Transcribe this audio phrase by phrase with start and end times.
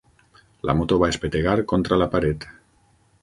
[0.69, 2.47] La moto va espetegar contra la paret.